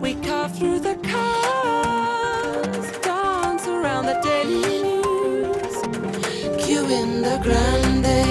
[0.00, 5.76] We carve through the cars, dance around the daily news.
[6.56, 8.22] The.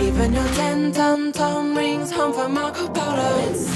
[0.00, 3.50] Even your ten ton rings home for Marco Polo.
[3.50, 3.68] It's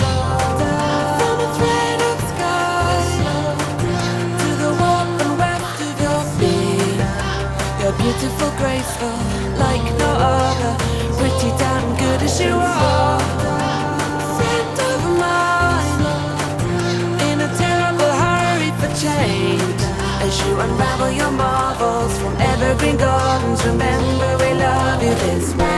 [7.99, 9.19] beautiful, graceful,
[9.59, 10.77] like no other.
[11.19, 13.68] Pretty damn good as you are.
[19.21, 23.65] As you unravel your marvels From evergreen gardens.
[23.65, 25.78] Remember we love you this way.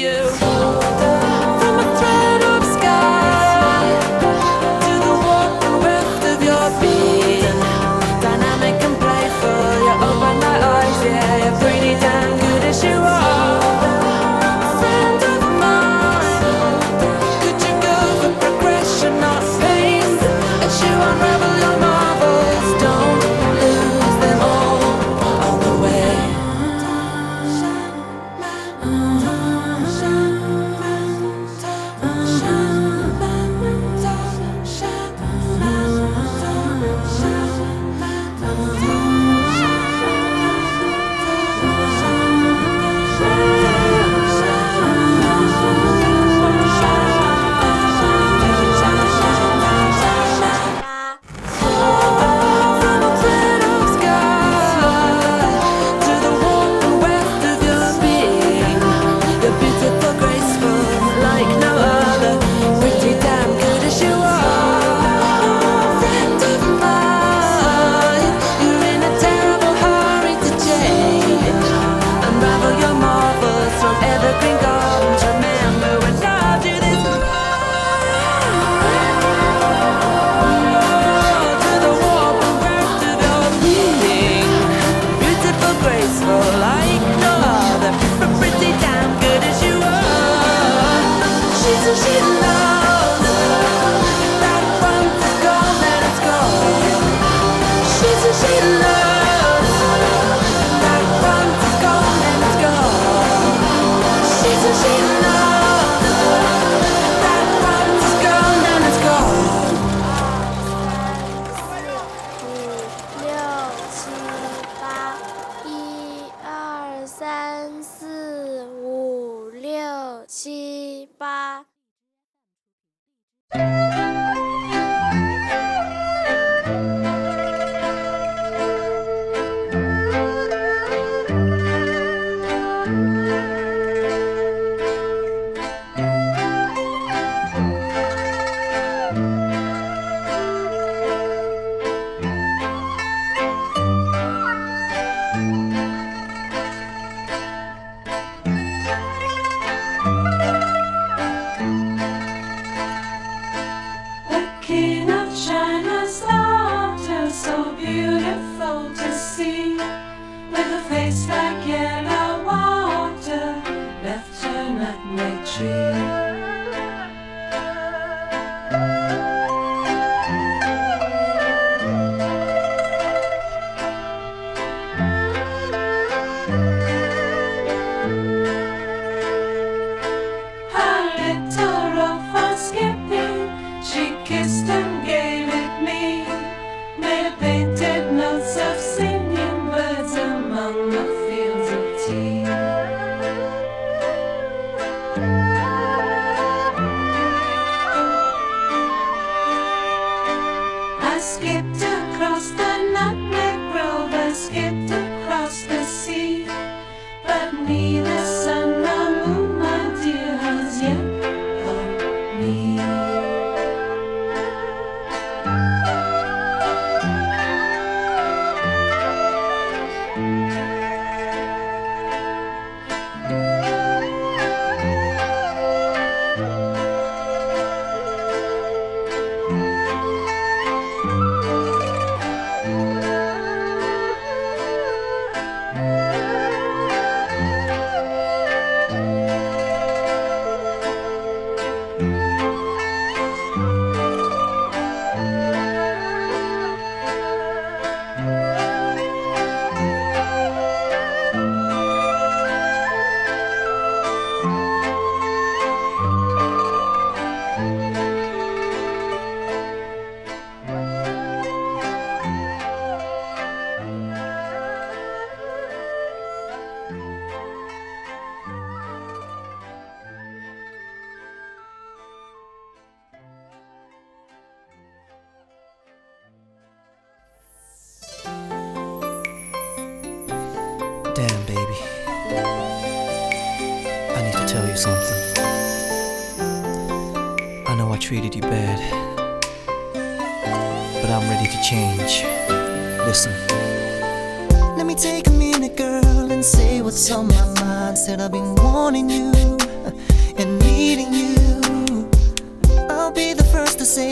[0.00, 0.49] you.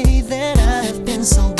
[0.04, 1.57] that I've been so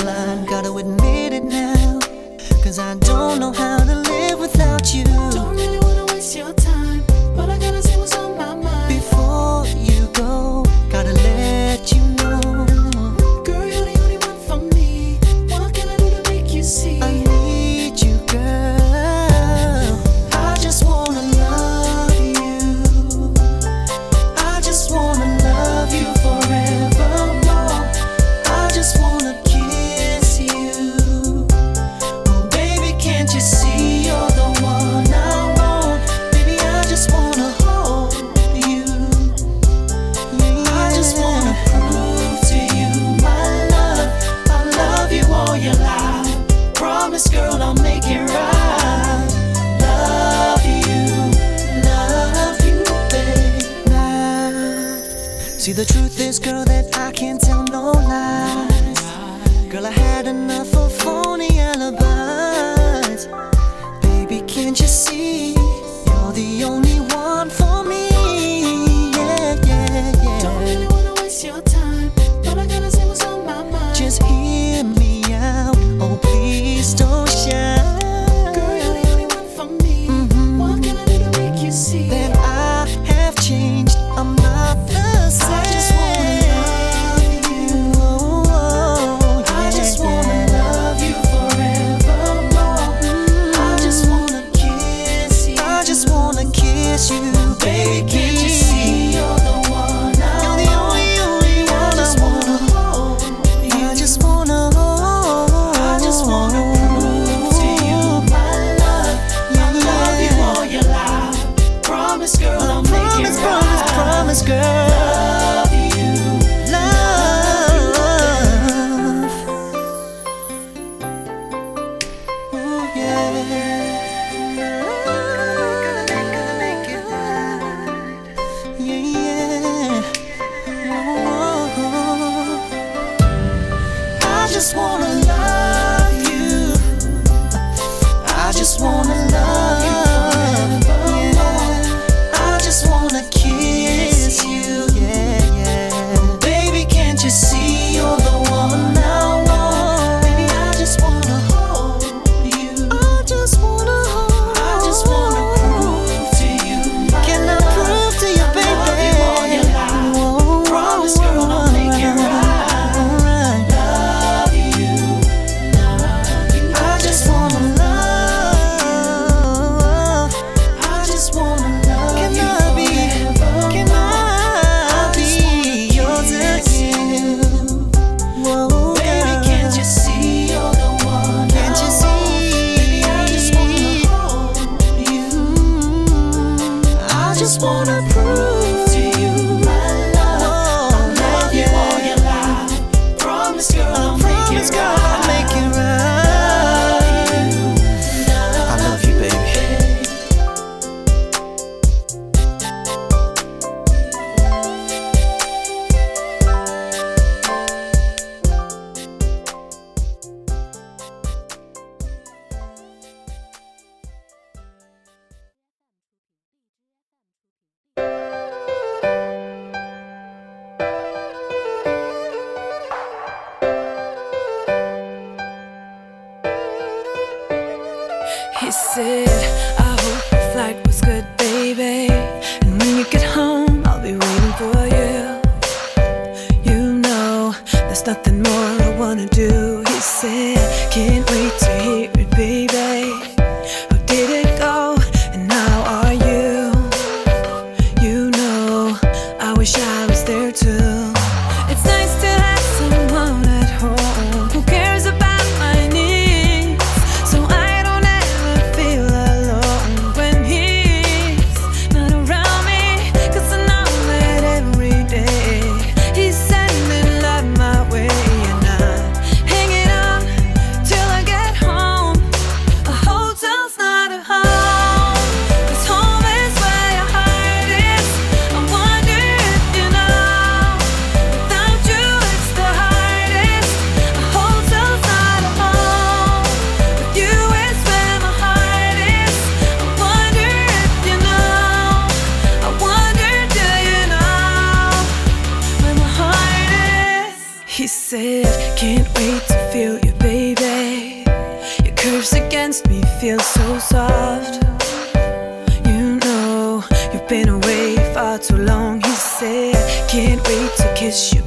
[307.45, 309.01] been away far too long.
[309.03, 309.75] He said,
[310.09, 311.43] Can't wait to kiss you,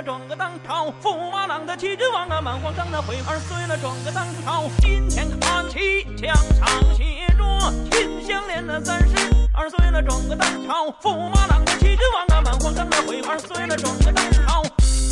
[0.00, 4.64] 了，转个当朝；驸马郎的齐君王啊，满皇上的回二岁了，转个当朝。
[4.80, 7.04] 金钱看齐，墙上写
[7.36, 7.44] 着
[7.92, 9.14] “秦香莲的三十
[9.52, 14.62] 二岁了，转个当朝；驸马郎的齐君王啊，满皇上的回二岁了，转个当朝。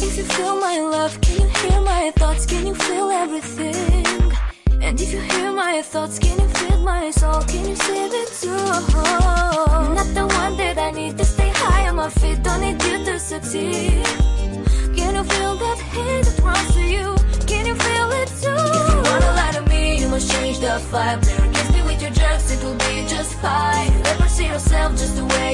[0.01, 2.47] If you feel my love, can you hear my thoughts?
[2.47, 4.33] Can you feel everything?
[4.81, 7.43] And if you hear my thoughts, can you feel my soul?
[7.47, 8.57] Can you see it too?
[9.95, 10.28] Not the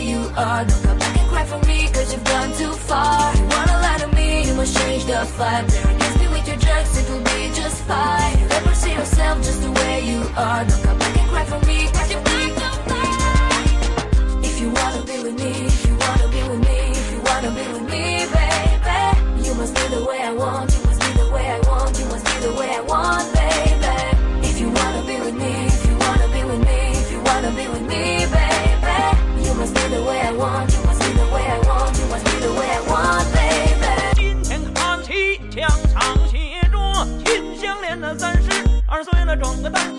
[0.05, 0.65] you are.
[0.65, 3.35] Don't come back and cry for me, cause you've gone too far.
[3.37, 5.67] You wanna lie to me, you must change the vibe.
[5.73, 8.39] Never kiss me with your jerks, it will be just fine.
[8.41, 10.65] you Never see yourself just the way you are.
[10.65, 14.43] Don't come back and cry for me, cause you've gone too far.
[14.49, 17.51] If you wanna be with me, if you wanna be with me, if you wanna
[17.59, 20.74] be with me, baby, you must be the way I want,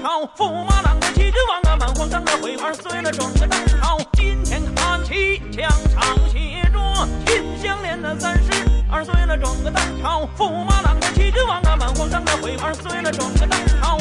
[0.05, 3.97] 朝；驸马郎的齐君王啊，满皇上的回二岁了，转个当朝。
[4.13, 6.77] 金钱看齐，墙上写着
[7.25, 8.51] “秦香莲的三十
[8.87, 13.97] 二岁了，转个当朝；驸马郎的齐君王啊，满皇上的回二岁了，转个当朝。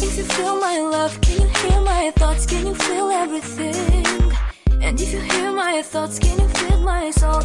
[0.00, 2.46] If you feel my love, can you hear my thoughts?
[2.46, 4.06] Can you feel everything?
[4.80, 7.42] And if you hear my thoughts, can you feel my soul?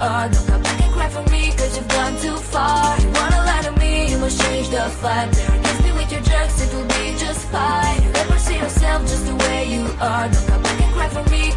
[0.00, 0.28] Are.
[0.28, 2.98] Don't come back and cry for me, cause you've gone too far.
[3.00, 5.30] You wanna lie to me, you must change the vibe.
[5.36, 8.12] Never kiss me with your jerks, it will be just fine.
[8.12, 10.28] Never see yourself just the way you are.
[10.28, 11.52] Don't come back and cry for me,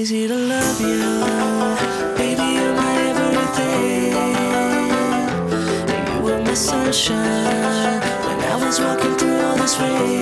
[0.00, 1.02] easy to love you.
[2.16, 4.12] Baby, you're my everything.
[6.08, 10.17] You were my sunshine when I was walking through all this rain.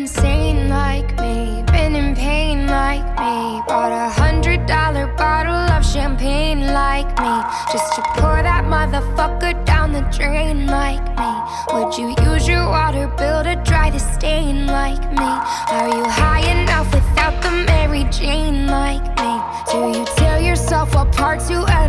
[0.00, 3.62] insane like me, been in pain like me.
[3.66, 7.34] Bought a hundred dollar bottle of champagne like me,
[7.72, 11.32] just to pour that motherfucker down the drain like me.
[11.72, 15.32] Would you use your water bill to dry the stain like me?
[15.76, 19.07] Are you high enough without the Mary Jane like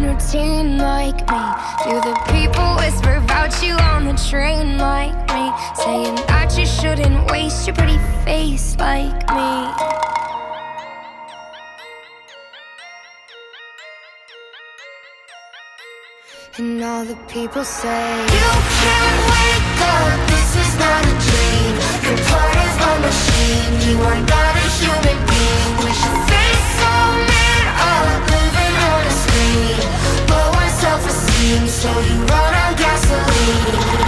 [0.09, 1.45] routine like me?
[1.85, 5.45] Do the people whisper about you on the train like me?
[5.83, 9.51] Saying that you shouldn't waste your pretty face like me.
[16.57, 18.03] And all the people say,
[18.37, 21.73] You can't wake up, this is not a dream.
[22.03, 25.71] You're part of a machine, you are not a human being.
[25.85, 26.18] We should
[31.67, 33.98] so you run out gasoline.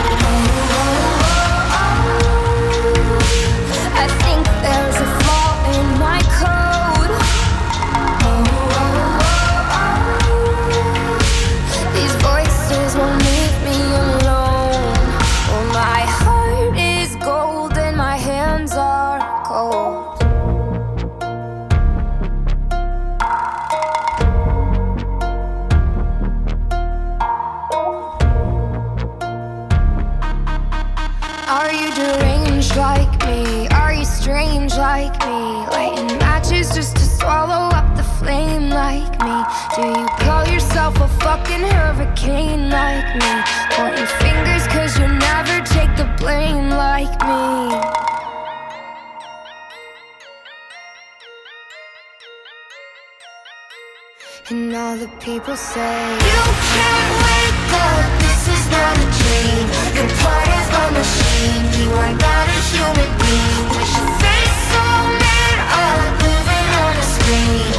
[55.52, 56.08] People say.
[56.32, 59.66] You can't wake up, this is not a dream.
[59.96, 63.66] You're part of a machine, you are not a human being.
[63.76, 64.84] With your face so
[65.24, 67.72] made up, living on a screen.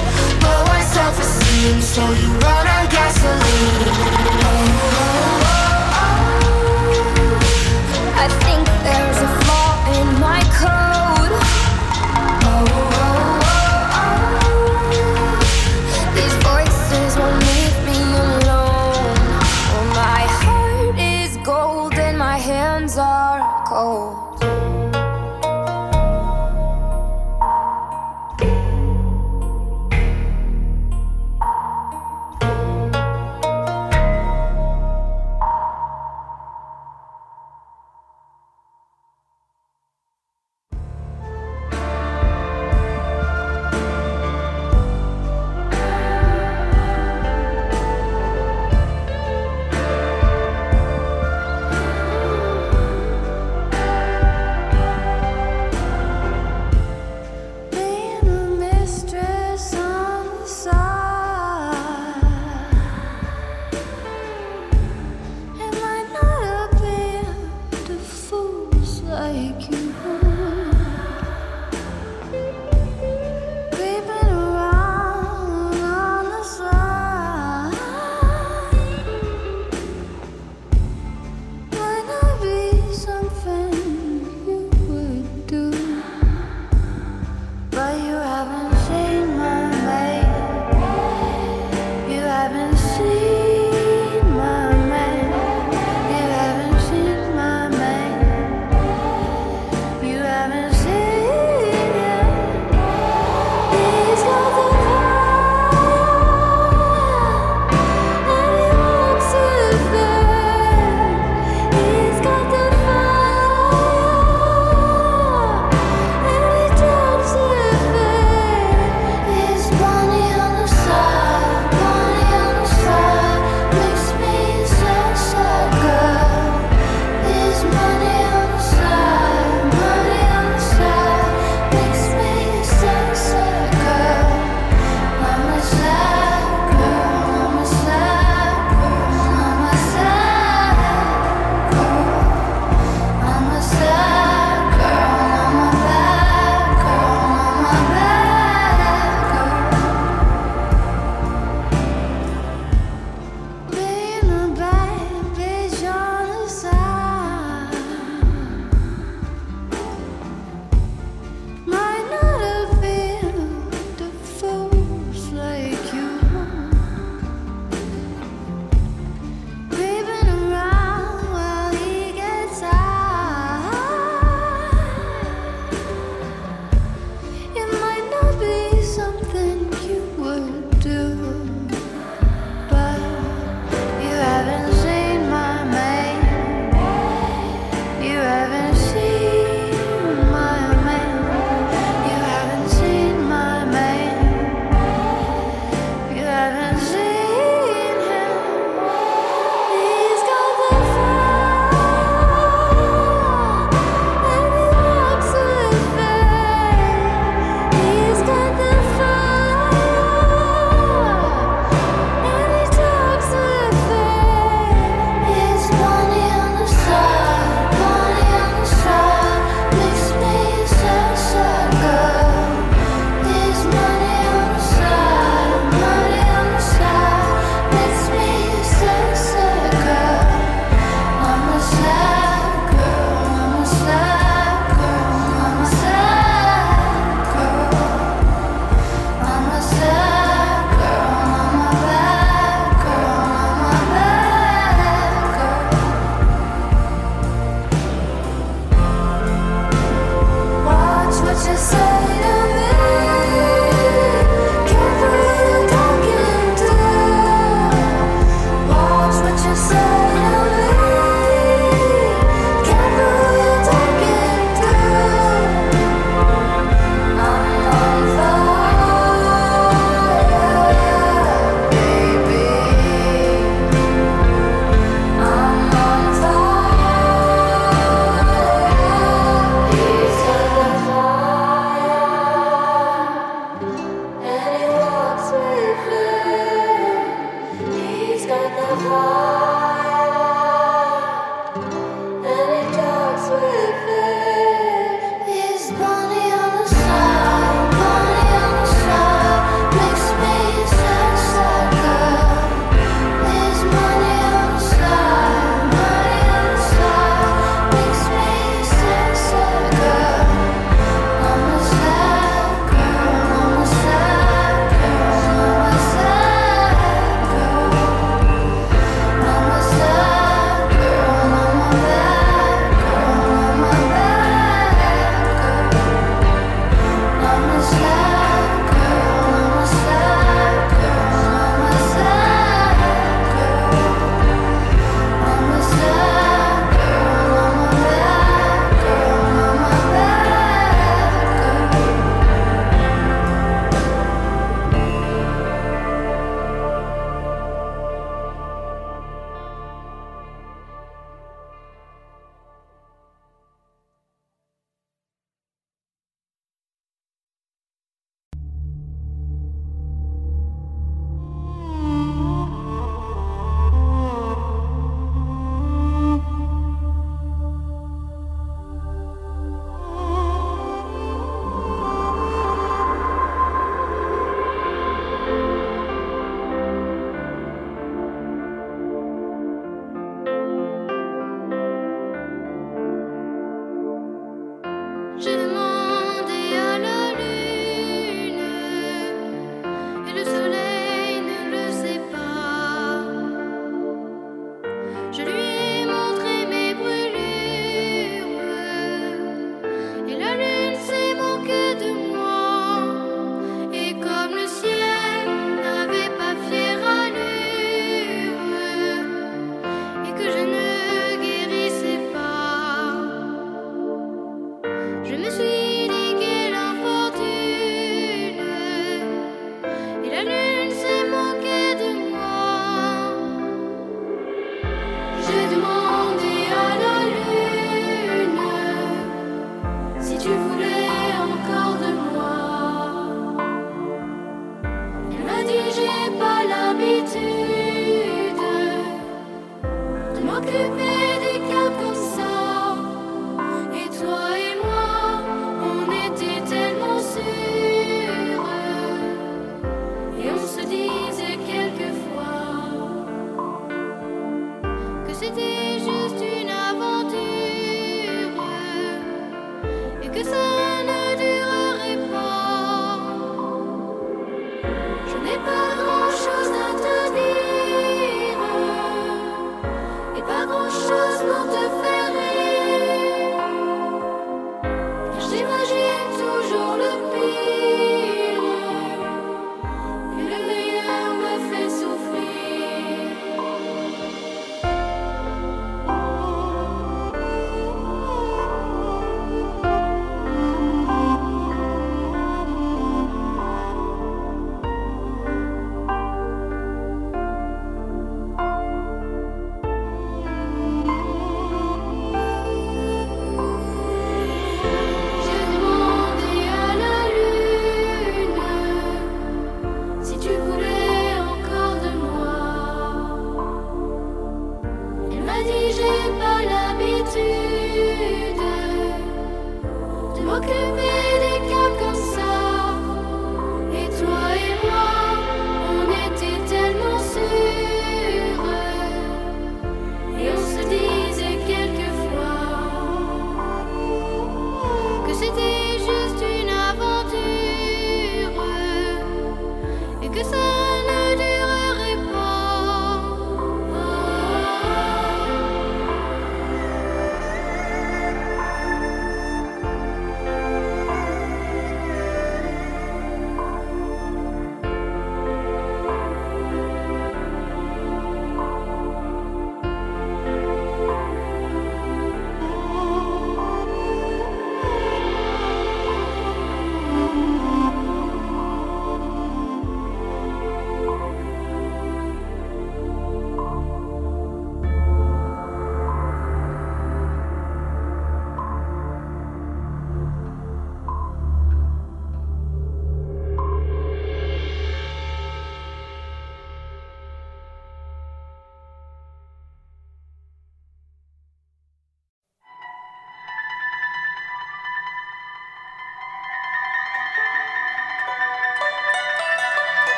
[0.45, 2.72] Low on self-esteem, so you run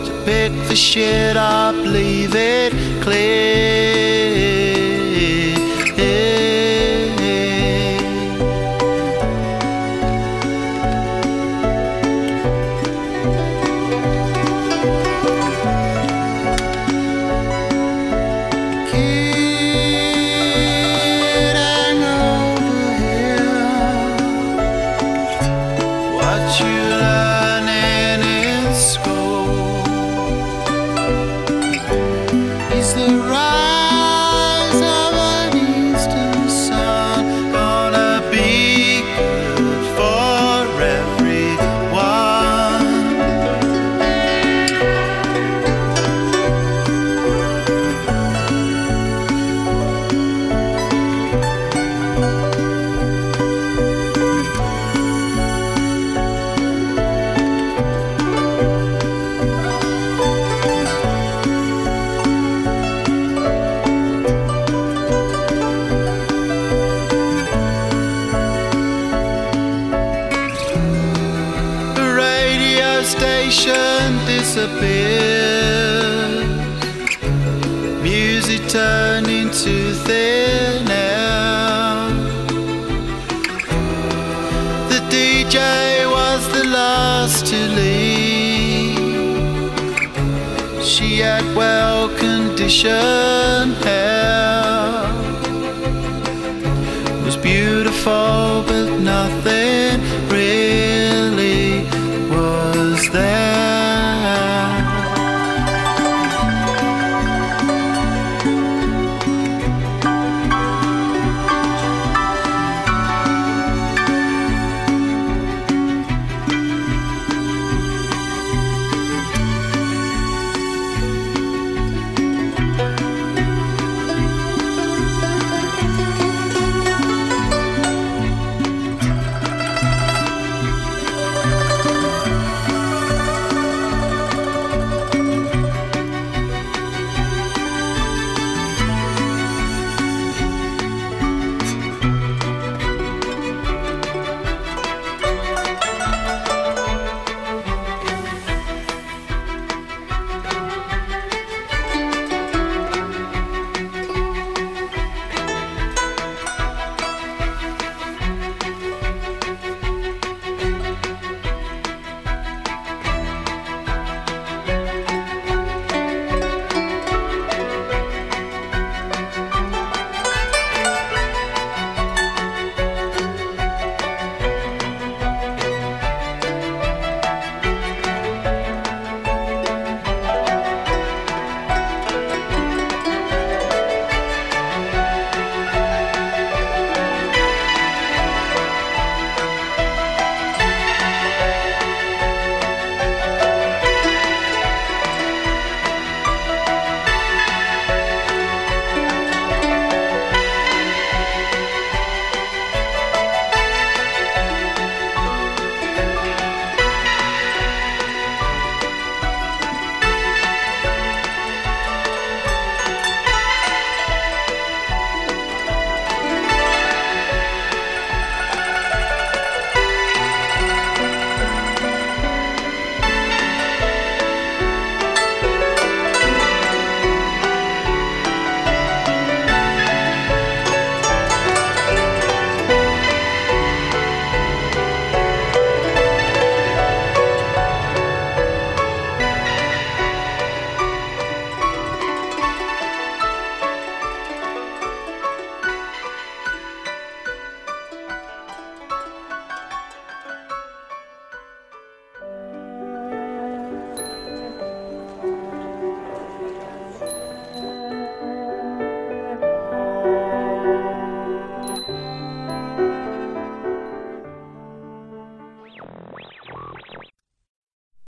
[0.06, 2.72] to pick the shit up, leave it
[3.02, 3.53] clear.